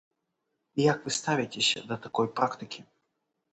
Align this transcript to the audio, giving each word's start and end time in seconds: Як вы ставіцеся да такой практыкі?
Як 0.83 0.97
вы 1.09 1.13
ставіцеся 1.19 1.85
да 1.93 2.01
такой 2.09 2.27
практыкі? 2.43 2.79